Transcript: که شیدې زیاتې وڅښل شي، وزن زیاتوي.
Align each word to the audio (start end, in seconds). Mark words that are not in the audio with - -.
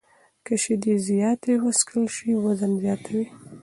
که 0.45 0.53
شیدې 0.63 0.93
زیاتې 1.07 1.53
وڅښل 1.63 2.03
شي، 2.15 2.31
وزن 2.43 2.71
زیاتوي. 2.83 3.25